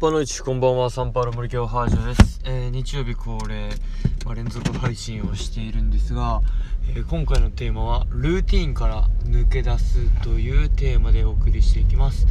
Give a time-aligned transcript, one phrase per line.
[0.00, 3.68] パの市こんばんはサンパウロ森京ハージョです、えー、日曜日恒例、
[4.24, 6.40] まあ、連続配信をしているんですが、
[6.88, 12.28] えー、今回のテーマはルーティンから抜け出すというテーマでお送りしていきます。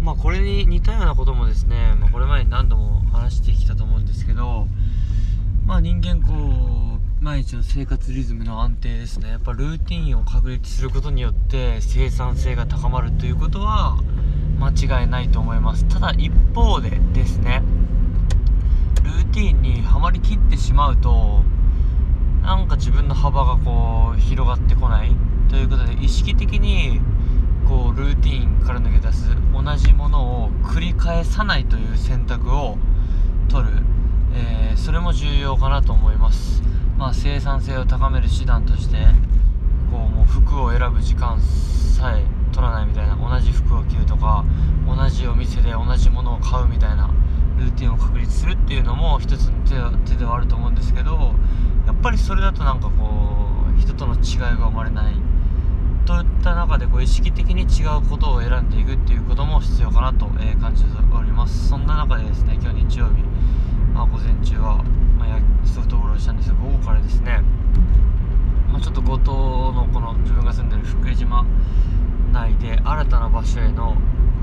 [0.00, 4.68] まあこれに似たようなこともですね、まあ、これまで何度も話してきたと思うんですけど
[5.66, 9.30] まあ人間こう毎日の生活リズムの安定ですね。
[9.30, 13.98] やっぱルーティンを確立することによって生産性が高まるということは
[14.58, 15.84] 間違いないと思います。
[15.86, 17.62] ただ一方でですね
[19.04, 21.42] ルーティンにはまりきってしまうと
[22.42, 25.14] なんか自分の幅がこう広がってこない。
[25.48, 27.00] ということで意識的に
[27.66, 32.76] こうルーティンから抜け出す同じものを繰り返さないという選択を
[33.48, 33.72] 取る、
[34.34, 36.62] えー、それも重要かなと思います。
[36.98, 38.96] まあ生産性を高める手段として
[39.90, 44.44] こうもう服を選ぶ時間さえ取らないみたいな同じ服を着るとか
[44.86, 47.08] 同じお店で同じものを買うみたいな
[47.56, 51.32] ルーティンを確立するっていうのも一つの手ではあると思うんですけど
[51.86, 55.14] やっぱりそれだとなんかこう人との違いが生まれない
[56.04, 61.68] といった中でこう意識的に違うことを選んでいくっていうことも必要かなと、え感じております。
[61.68, 63.22] そんな中でですね今日日曜日、
[63.94, 64.84] まあ、午前中は、
[65.18, 67.40] まあ、ソフトボールをしたんですが午後からですね、
[68.70, 71.46] まあ、ちょっと五島のこの自分が住んでる福江島
[72.32, 73.96] 内で新たな場所への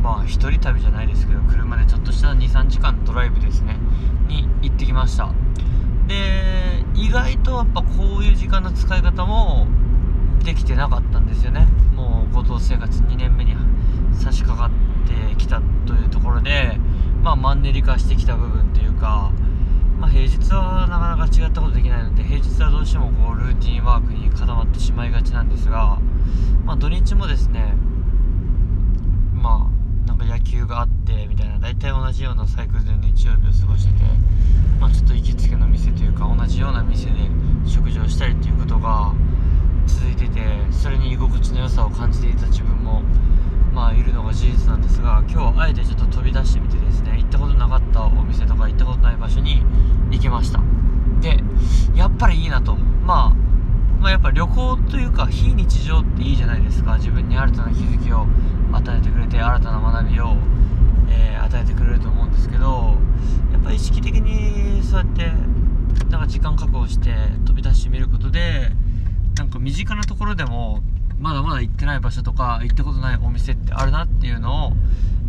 [0.05, 3.75] まあ一人旅じゃないですけど車でちょっとした23時間ドライブですね
[4.27, 5.29] に行ってきました。
[6.07, 9.67] で意外とやっぱこういう時間の使い方も
[10.43, 11.67] できてなかったんですよね。
[11.95, 13.55] もう合同生活2年目に
[14.13, 16.79] 差し掛かってきたというところで
[17.21, 19.31] まあマンネリ化してきた部分というか
[19.99, 25.99] まあ、平日はなかなか違ったことできないので平日はどうしてもこうルーティンワークに固まってしまいがちなんですが、
[26.65, 27.75] まあ、土日もですね
[29.33, 29.84] まあ
[30.15, 34.05] なんか野球があってみたいな大体同じようなサイクルで日曜日を過ごしてて、
[34.79, 37.13] まあ、ちょっと行きつけの店というか同じような店で
[37.65, 39.13] 食事をしたりっていうことが
[39.85, 43.01] 続いててそれに居心地の良さを感じていた自分も
[43.73, 49.63] まあいるのが事実なんですが今日はあえてちょっと飛び出してみてですね行ったことなかったお店とか行ったことない場所に
[50.11, 50.61] 行きました。
[51.19, 51.43] で
[51.93, 53.29] やっぱりいいなと、まあ、
[53.99, 58.25] まあやっぱ旅行というか非日常っていいじゃないですか自分に新たな気づきを
[58.75, 60.37] 与えてくれて新たな学びを、
[61.09, 62.95] えー、与えてくれると思うんですけど
[63.51, 65.31] やっぱ意識的にそうやって
[66.09, 66.21] なん
[66.87, 67.13] して
[67.45, 68.71] 飛び出してみることで
[69.37, 70.81] なんか身近なところでも
[71.19, 74.71] まだまだ行ってない場所とか行ったことないお店ってあるなっていうのを、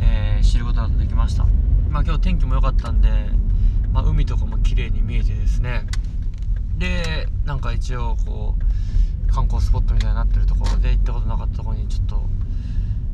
[0.00, 1.44] えー、知ることができました。
[1.90, 3.08] まあ今日天気も良かったんで、
[3.92, 5.86] まあ、海とかも綺麗に見えてですね。
[6.76, 12.22] でなんか一応こう観光スポットみたいになってるところで行ったことなかったところにちょっと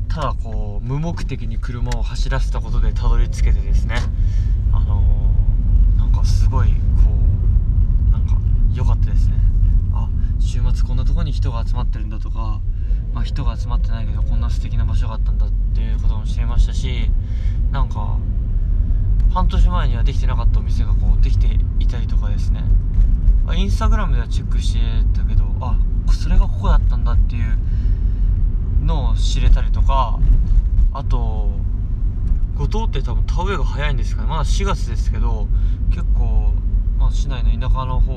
[0.09, 3.95] ただこう無目的に車を走らせたことでたどり着けてですね
[4.73, 6.73] あのー、なんかすごいこ
[8.09, 8.35] うなんか
[8.73, 9.43] 良かったですね
[10.43, 12.59] 週末こんなとこに人が集まってるんだとか、
[13.13, 17.09] まあ、人が集まってないけどこんな素敵な場所があったんだっていうことも知りましたし
[17.71, 18.19] なんか
[19.33, 22.63] 半年前にはできてなかったお店がこうできていたりとかですね。
[23.55, 24.79] インスタグラムではチェックして
[25.19, 25.77] たけどあ
[26.11, 27.57] それがここだったんだっていう
[28.85, 30.19] のを知れたりとか
[30.93, 31.49] あと
[32.55, 34.27] 五島って多分田植えが早いんですかね。
[34.27, 35.47] まだ4月ですけど
[35.89, 36.53] 結構、
[36.99, 38.13] まあ、市内の田舎の方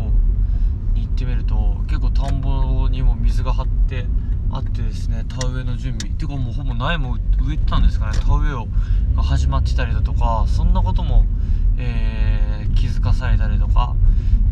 [0.92, 4.04] に行ってみると結構田んぼにも水が張って
[4.50, 6.12] あってですね田植えの準備。
[6.12, 8.18] っていうかもうほぼ苗も植えてたんですかね。
[8.18, 8.68] 田植えを
[9.16, 11.24] が始まってたりだとかそんなことも、
[11.78, 13.94] えー、気づかされたりとか。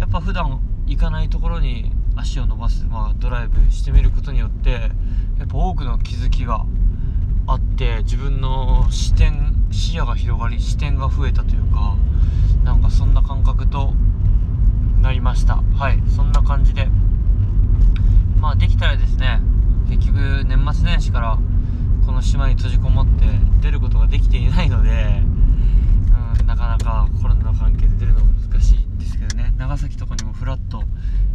[0.00, 4.71] やっぱ普段行かないところに足を伸ばす、まあ、ドライブしてみることによって
[5.38, 6.66] やっぱ多くの気づきが
[7.47, 11.97] あって自分の視点視野が広がり視点が増えたというか
[12.65, 13.94] なんかそんな感覚と
[15.00, 15.56] なりました。
[15.77, 16.88] はいそんな感じで。
[18.41, 19.23] まあできたらですね
[20.74, 21.38] 末年始から
[22.04, 23.24] この島に閉じこもって
[23.62, 25.22] 出ることができていないので、
[26.41, 29.54] うん、なかなかコロナの関係で出るの難しいんですけどね。
[29.56, 30.82] 長崎とかにもフラッと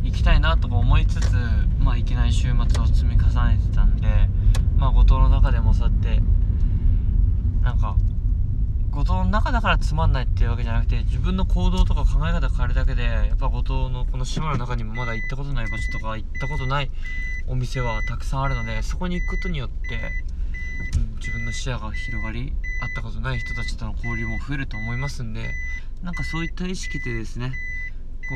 [0.03, 1.33] 行きたいなとか思いつつ
[1.80, 4.07] まあいけない週末を積み重ねてたんで
[4.77, 6.21] まあ五島の中でもそうやって
[7.62, 7.95] なんか
[8.92, 16.92] 五島の中だからつまんないっていうわけじゃなくて自分の行動とか考え方変えるだけでやっぱ五島のこの島の中にもまだ行ったことない場所とか行ったことない
[17.50, 20.00] お店はたくさんあるのでそこに行くことによって、
[20.98, 25.50] うん、自分の視野が広がり会ったことない人たちとの交流も増えると思いますんで
[26.04, 27.51] なんかそういった意識でですね
[28.30, 28.36] こ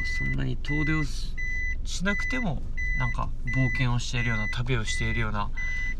[0.00, 2.62] うそんなに遠出をしなくても
[2.98, 5.50] なんか冒険をしているような旅をしているような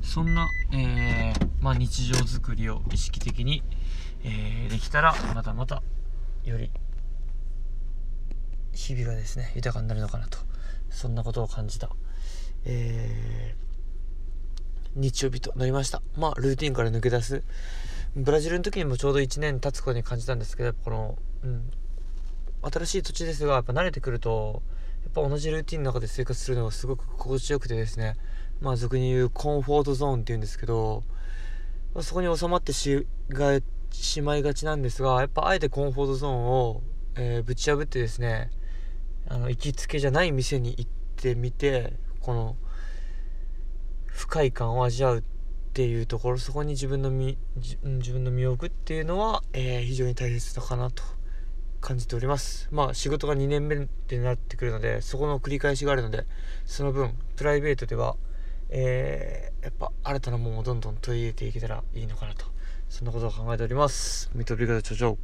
[0.00, 3.62] そんな、えーまあ、日常作りを意識的に、
[4.22, 5.82] えーできたらまたまた
[6.44, 6.70] より
[8.72, 10.38] 日々がですね豊かになるのかなと
[10.90, 11.90] そんなことを感じた、
[12.64, 13.34] えー
[14.96, 16.02] 日曜日となりました。
[16.16, 17.42] まあルーティンから抜け出す。
[18.14, 21.68] ブラジルの時にもちょうど1年経つ頃に感じたんですけどこの、うん、
[22.62, 24.62] 新しい土地ですがやっぱ慣れてくると
[25.02, 28.14] やっぱ同じルーティンの中で生活するのがすごく心地よくてですね。
[28.60, 31.02] まあ俗に言うコンフォートゾーンっていうんですけど
[32.00, 33.58] そこに収まってしが
[33.90, 36.82] しまいがちなんですがやっぱあえてコンフォートゾーンを、
[37.16, 38.50] えーぶち破ってですね
[39.28, 41.94] あの行きつけじゃない店に行ってみて
[42.24, 42.56] この
[44.06, 45.22] 不快感を味わうっ
[45.74, 51.02] ていうところそこに自分の身自分の身を置くっていうのは、えー非常に大切だかなと
[51.82, 52.68] 感じております。
[52.72, 56.24] まあ仕事が2年目ってなってくるのでそこの繰り返しがあるので
[56.64, 58.16] その分プライベートでは
[58.70, 62.46] えーやっぱ新たなものをどんどん取り入れていけたらいいのかなと
[62.88, 64.30] そんなことを考えております。
[64.34, 65.18] 見飛び方頂上